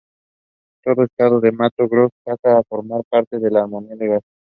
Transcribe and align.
Todo 0.83 1.01
el 1.01 1.09
estado 1.11 1.39
del 1.39 1.53
Mato 1.53 1.87
Grosso 1.87 2.15
pasa 2.25 2.57
a 2.57 2.63
formar 2.63 3.03
parte 3.07 3.37
de 3.37 3.51
la 3.51 3.65
Amazonia 3.65 3.95
legal. 3.95 4.21